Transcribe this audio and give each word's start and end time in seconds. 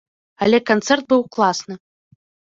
Але 0.45 0.59
канцэрт 0.69 1.05
быў 1.13 1.21
класны. 1.37 1.73